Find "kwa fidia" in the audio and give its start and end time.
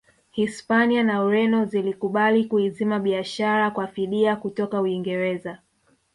3.71-4.35